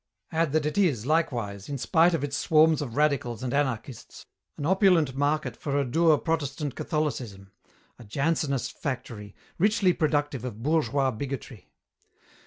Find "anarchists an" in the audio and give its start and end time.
3.53-4.65